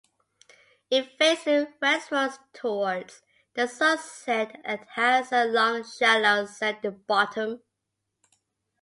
It 0.89 1.15
faces 1.19 1.67
westwards 1.79 2.39
towards 2.53 3.21
the 3.53 3.67
sunset 3.67 4.59
and 4.65 4.79
has 4.95 5.31
a 5.31 5.45
long 5.45 5.83
shallow 5.83 6.47
sandy 6.47 6.89
bottom. 6.89 7.61